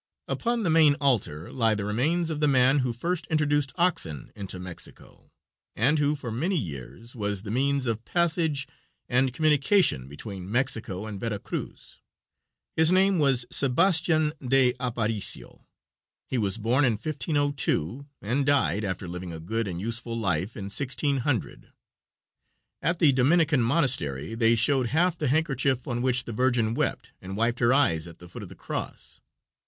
Upon 0.27 0.63
the 0.63 0.71
main 0.71 0.95
altar 0.95 1.51
lie 1.53 1.75
the 1.75 1.85
remains 1.85 2.31
of 2.31 2.39
the 2.39 2.47
man 2.47 2.79
who 2.79 2.91
first 2.91 3.27
introduced 3.27 3.71
oxen 3.75 4.31
into 4.35 4.57
Mexico, 4.59 5.31
and 5.75 5.99
who 5.99 6.15
for 6.15 6.31
many 6.31 6.57
years 6.57 7.15
was 7.15 7.43
the 7.43 7.51
means 7.51 7.85
of 7.85 8.03
passage 8.03 8.67
and 9.07 9.31
communication 9.31 10.07
between 10.07 10.51
Mexico 10.51 11.05
and 11.05 11.19
Vera 11.19 11.37
Cruz. 11.37 11.99
His 12.75 12.91
name 12.91 13.19
was 13.19 13.45
Sebastian 13.51 14.33
de 14.43 14.73
Aparicio. 14.79 15.65
He 16.25 16.39
was 16.39 16.57
born 16.57 16.83
in 16.83 16.93
1502, 16.93 18.07
and 18.23 18.43
died, 18.43 18.83
after 18.83 19.07
living 19.07 19.31
a 19.31 19.39
good 19.39 19.67
and 19.67 19.79
useful 19.79 20.17
life, 20.17 20.57
in 20.57 20.63
1600. 20.65 21.73
At 22.81 22.97
the 22.97 23.11
Dominican 23.11 23.61
Monastery 23.61 24.33
they 24.33 24.55
showed 24.55 24.87
half 24.87 25.15
the 25.15 25.27
handkerchief 25.27 25.87
on 25.87 26.01
which 26.01 26.23
the 26.23 26.33
Virgin 26.33 26.73
wept 26.73 27.11
and 27.21 27.37
wiped 27.37 27.59
her 27.59 27.71
eyes 27.71 28.07
at 28.07 28.17
the 28.17 28.27
foot 28.27 28.41
of 28.41 28.49
the 28.49 28.55
cross. 28.55 29.21